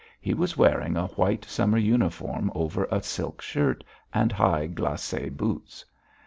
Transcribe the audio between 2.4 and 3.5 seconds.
over a silk